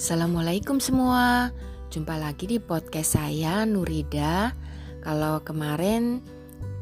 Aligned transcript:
Assalamualaikum 0.00 0.80
semua. 0.80 1.52
Jumpa 1.92 2.16
lagi 2.16 2.48
di 2.48 2.56
podcast 2.56 3.20
saya 3.20 3.68
Nurida. 3.68 4.56
Kalau 5.04 5.44
kemarin 5.44 6.24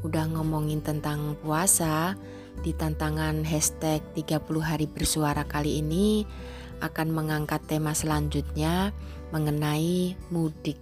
udah 0.07 0.31
ngomongin 0.31 0.79
tentang 0.87 1.35
puasa 1.43 2.15
Di 2.63 2.71
tantangan 2.79 3.43
hashtag 3.43 4.07
30 4.15 4.39
hari 4.63 4.87
bersuara 4.87 5.43
kali 5.43 5.83
ini 5.83 6.31
Akan 6.79 7.11
mengangkat 7.11 7.59
tema 7.67 7.91
selanjutnya 7.91 8.95
Mengenai 9.35 10.15
mudik. 10.31 10.79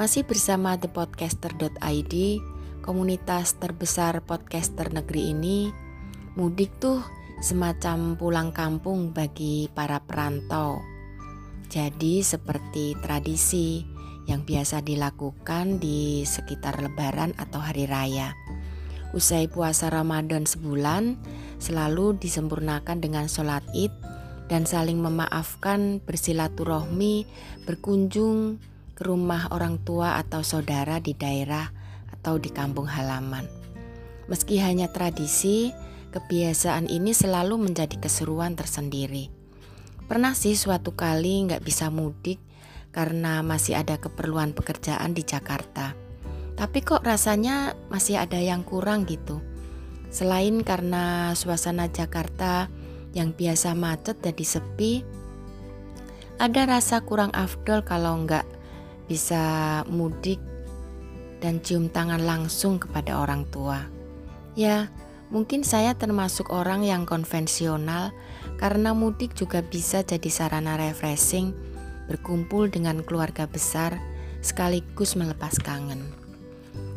Masih 0.00 0.24
bersama 0.24 0.80
thepodcaster.id 0.80 2.14
Komunitas 2.80 3.60
terbesar 3.60 4.24
podcaster 4.24 4.88
negeri 4.88 5.36
ini 5.36 5.68
Mudik 6.32 6.80
tuh 6.80 7.04
semacam 7.44 8.16
pulang 8.16 8.56
kampung 8.56 9.12
bagi 9.12 9.68
para 9.76 10.00
perantau 10.00 10.95
jadi 11.66 12.22
seperti 12.22 12.94
tradisi 13.02 13.86
yang 14.26 14.42
biasa 14.42 14.82
dilakukan 14.82 15.78
di 15.78 16.26
sekitar 16.26 16.82
lebaran 16.82 17.34
atau 17.38 17.62
hari 17.62 17.86
raya. 17.86 18.34
Usai 19.14 19.46
puasa 19.46 19.88
Ramadan 19.88 20.44
sebulan, 20.44 21.16
selalu 21.62 22.18
disempurnakan 22.18 23.00
dengan 23.00 23.30
sholat 23.30 23.62
id 23.72 23.94
dan 24.50 24.66
saling 24.66 24.98
memaafkan 24.98 26.02
bersilaturahmi 26.02 27.26
berkunjung 27.66 28.58
ke 28.96 29.02
rumah 29.06 29.50
orang 29.54 29.78
tua 29.82 30.18
atau 30.18 30.42
saudara 30.42 30.98
di 30.98 31.14
daerah 31.14 31.70
atau 32.10 32.38
di 32.40 32.50
kampung 32.50 32.90
halaman. 32.90 33.46
Meski 34.26 34.58
hanya 34.58 34.90
tradisi, 34.90 35.70
kebiasaan 36.10 36.90
ini 36.90 37.14
selalu 37.14 37.60
menjadi 37.60 37.94
keseruan 38.02 38.58
tersendiri. 38.58 39.35
Pernah 40.06 40.38
sih 40.38 40.54
suatu 40.54 40.94
kali 40.94 41.50
nggak 41.50 41.66
bisa 41.66 41.90
mudik 41.90 42.38
karena 42.94 43.42
masih 43.42 43.74
ada 43.74 43.98
keperluan 43.98 44.54
pekerjaan 44.54 45.18
di 45.18 45.26
Jakarta. 45.26 45.98
Tapi 46.54 46.78
kok 46.86 47.02
rasanya 47.02 47.74
masih 47.90 48.22
ada 48.22 48.38
yang 48.38 48.62
kurang 48.62 49.02
gitu. 49.10 49.42
Selain 50.14 50.62
karena 50.62 51.34
suasana 51.34 51.90
Jakarta 51.90 52.70
yang 53.18 53.34
biasa 53.34 53.74
macet 53.74 54.22
jadi 54.22 54.44
sepi, 54.46 55.02
ada 56.38 56.70
rasa 56.70 57.02
kurang 57.02 57.34
afdol 57.34 57.82
kalau 57.82 58.14
nggak 58.22 58.46
bisa 59.10 59.82
mudik 59.90 60.38
dan 61.42 61.58
cium 61.66 61.90
tangan 61.90 62.22
langsung 62.22 62.78
kepada 62.78 63.18
orang 63.18 63.42
tua. 63.50 63.82
Ya, 64.54 64.88
Mungkin 65.26 65.66
saya 65.66 65.90
termasuk 65.98 66.54
orang 66.54 66.86
yang 66.86 67.02
konvensional 67.02 68.14
karena 68.56 68.96
mudik 68.96 69.36
juga 69.36 69.60
bisa 69.60 70.00
jadi 70.00 70.28
sarana 70.32 70.80
refreshing, 70.80 71.52
berkumpul 72.08 72.72
dengan 72.72 73.04
keluarga 73.04 73.44
besar 73.44 73.96
sekaligus 74.40 75.18
melepas 75.18 75.58
kangen. 75.60 76.06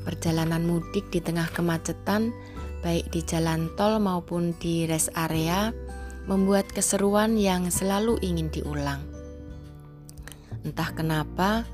Perjalanan 0.06 0.64
mudik 0.64 1.12
di 1.12 1.20
tengah 1.20 1.52
kemacetan, 1.52 2.32
baik 2.80 3.12
di 3.12 3.22
jalan 3.26 3.68
tol 3.76 4.00
maupun 4.00 4.56
di 4.58 4.88
rest 4.88 5.12
area, 5.14 5.76
membuat 6.30 6.70
keseruan 6.72 7.36
yang 7.36 7.68
selalu 7.74 8.22
ingin 8.22 8.48
diulang. 8.54 9.02
Entah 10.64 10.92
kenapa, 10.94 11.66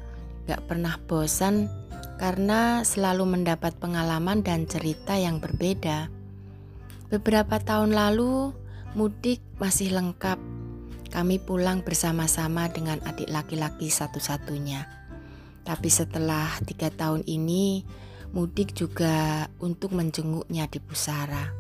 gak 0.45 0.65
pernah 0.69 0.97
bosan 1.09 1.67
karena 2.15 2.85
selalu 2.87 3.27
mendapat 3.27 3.75
pengalaman 3.75 4.39
dan 4.39 4.63
cerita 4.69 5.19
yang 5.19 5.43
berbeda. 5.43 6.07
Beberapa 7.11 7.59
tahun 7.59 7.91
lalu, 7.91 8.55
mudik 8.95 9.43
masih 9.59 9.91
lengkap. 9.91 10.39
Kami 11.11 11.35
pulang 11.43 11.83
bersama-sama 11.83 12.71
dengan 12.71 13.03
adik 13.03 13.27
laki-laki 13.27 13.91
satu-satunya. 13.91 14.87
Tapi 15.67 15.91
setelah 15.91 16.47
tiga 16.63 16.87
tahun 16.87 17.27
ini, 17.27 17.83
mudik 18.31 18.71
juga 18.71 19.47
untuk 19.59 19.91
menjenguknya 19.91 20.71
di 20.71 20.79
pusara. 20.79 21.51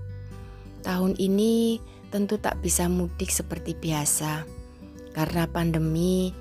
Tahun 0.83 1.19
ini 1.19 1.79
tentu 2.07 2.39
tak 2.39 2.63
bisa 2.63 2.87
mudik 2.87 3.27
seperti 3.27 3.75
biasa 3.75 4.47
karena 5.11 5.43
pandemi 5.51 6.31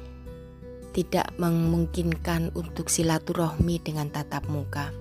tidak 0.95 1.35
memungkinkan 1.43 2.55
untuk 2.55 2.87
silaturahmi 2.87 3.83
dengan 3.83 4.15
tatap 4.15 4.47
muka. 4.47 4.95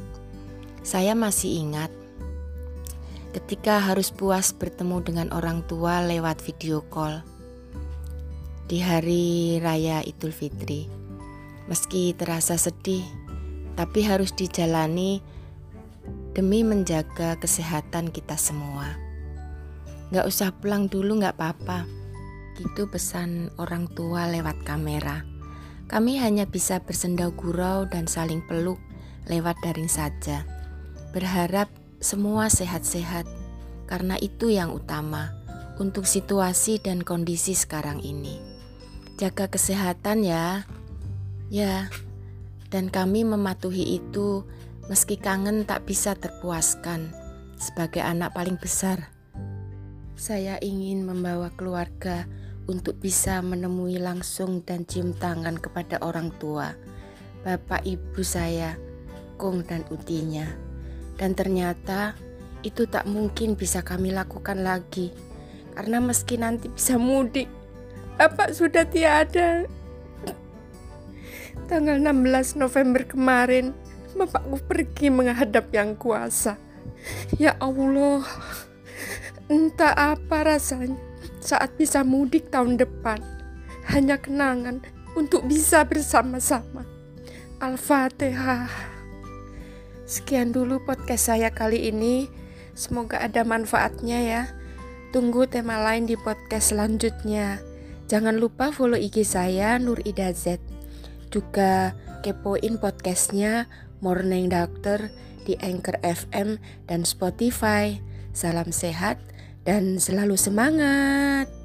Saya 0.81 1.13
masih 1.13 1.62
ingat 1.62 1.94
ketika 3.33 3.81
harus 3.81 4.13
puas 4.13 4.53
bertemu 4.53 5.01
dengan 5.01 5.27
orang 5.33 5.66
tua 5.66 6.05
lewat 6.05 6.38
video 6.45 6.85
call 6.85 7.25
di 8.69 8.79
hari 8.79 9.57
raya 9.59 10.05
Idul 10.05 10.31
Fitri. 10.31 10.88
Meski 11.66 12.13
terasa 12.13 12.59
sedih, 12.59 13.03
tapi 13.73 14.05
harus 14.05 14.31
dijalani 14.35 15.19
demi 16.38 16.61
menjaga 16.61 17.39
kesehatan 17.41 18.13
kita 18.13 18.38
semua. 18.38 18.94
Gak 20.13 20.29
usah 20.29 20.53
pulang 20.53 20.85
dulu 20.85 21.17
gak 21.23 21.39
apa-apa. 21.39 21.89
Gitu 22.53 22.85
pesan 22.85 23.50
orang 23.57 23.89
tua 23.97 24.29
lewat 24.29 24.61
kamera. 24.61 25.25
Kami 25.89 26.21
hanya 26.21 26.45
bisa 26.45 26.77
bersendau 26.81 27.33
gurau 27.33 27.89
dan 27.89 28.05
saling 28.05 28.45
peluk 28.45 28.77
lewat 29.25 29.57
daring 29.65 29.89
saja. 29.89 30.45
Berharap 31.15 31.69
semua 32.03 32.52
sehat-sehat, 32.52 33.24
karena 33.88 34.19
itu 34.19 34.52
yang 34.52 34.75
utama 34.75 35.31
untuk 35.80 36.03
situasi 36.03 36.84
dan 36.84 37.00
kondisi 37.00 37.56
sekarang 37.56 38.03
ini. 38.03 38.44
Jaga 39.16 39.47
kesehatan 39.47 40.28
ya, 40.28 40.68
ya, 41.47 41.88
dan 42.68 42.92
kami 42.92 43.24
mematuhi 43.24 44.03
itu 44.03 44.44
meski 44.92 45.16
kangen 45.16 45.63
tak 45.63 45.88
bisa 45.88 46.12
terpuaskan. 46.19 47.16
Sebagai 47.56 48.03
anak 48.03 48.36
paling 48.36 48.59
besar, 48.59 49.08
saya 50.19 50.59
ingin 50.59 51.08
membawa 51.08 51.47
keluarga 51.56 52.28
untuk 52.68 53.00
bisa 53.00 53.40
menemui 53.40 53.96
langsung 53.96 54.59
dan 54.68 54.84
cium 54.84 55.16
tangan 55.16 55.56
kepada 55.56 56.03
orang 56.03 56.36
tua, 56.36 56.75
bapak 57.47 57.88
ibu 57.88 58.19
saya, 58.19 58.75
Kong 59.40 59.63
dan 59.63 59.88
Utinya. 59.88 60.72
Dan 61.23 61.39
ternyata 61.39 62.19
itu 62.67 62.84
tak 62.84 63.07
mungkin 63.07 63.56
bisa 63.56 63.79
kami 63.79 64.11
lakukan 64.11 64.59
lagi. 64.59 65.16
Karena 65.72 66.03
meski 66.03 66.35
nanti 66.35 66.67
bisa 66.67 67.00
mudik, 67.00 67.47
Bapak 68.19 68.51
sudah 68.51 68.84
tiada. 68.84 69.63
Tanggal 71.72 71.95
16 72.03 72.59
November 72.59 73.07
kemarin, 73.07 73.72
Bapakku 74.19 74.59
pergi 74.67 75.07
menghadap 75.07 75.72
yang 75.72 75.95
kuasa. 75.95 76.59
Ya 77.39 77.56
Allah, 77.56 78.28
entah 79.47 79.95
apa 79.95 80.44
rasanya 80.44 81.00
saat 81.39 81.72
bisa 81.79 82.03
mudik 82.03 82.51
tahun 82.51 82.75
depan. 82.75 83.23
Hanya 83.95 84.19
kenangan 84.19 84.83
untuk 85.16 85.47
bisa 85.47 85.88
bersama-sama. 85.88 86.83
Al-Fatihah. 87.63 88.93
Sekian 90.03 90.52
dulu 90.52 90.84
podcast 90.84 91.31
saya 91.31 91.47
kali 91.47 91.88
ini. 91.88 92.28
Semoga 92.75 93.24
ada 93.24 93.47
manfaatnya 93.47 94.19
ya. 94.19 94.44
Tunggu 95.16 95.47
tema 95.47 95.80
lain 95.80 96.03
di 96.03 96.19
podcast 96.19 96.75
selanjutnya. 96.75 97.64
Jangan 98.12 98.36
lupa 98.36 98.75
follow 98.75 99.00
IG 99.00 99.24
saya 99.24 99.80
Nur 99.80 100.03
Ida 100.03 100.36
Z. 100.36 100.59
Juga 101.31 101.96
kepoin 102.19 102.84
podcastnya 102.84 103.72
Morning 104.03 104.52
Doctor 104.52 105.08
di 105.47 105.56
Anchor 105.63 105.96
FM 106.03 106.59
dan 106.92 107.08
Spotify. 107.08 107.96
Salam 108.36 108.75
sehat 108.75 109.24
dan 109.63 110.03
selalu 110.03 110.36
semangat. 110.36 111.62